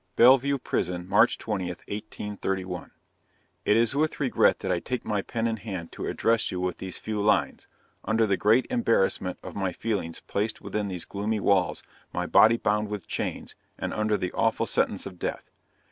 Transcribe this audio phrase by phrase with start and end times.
[0.15, 2.89] "BELLEVUE PRISON, March 20, 1831.
[3.65, 6.79] "It is with regret that I take my pen in hand to address you with
[6.79, 7.67] these few lines,
[8.03, 12.87] under the great embarrassment of my feelings placed within these gloomy walls, my body bound
[12.89, 15.51] with chains, and under the awful sentence of death!